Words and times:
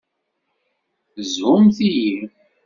Shumt-iyi. 1.31 2.17